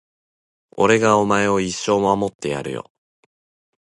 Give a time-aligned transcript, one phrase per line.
[0.77, 2.89] 俺がお前を一生守ってやるよ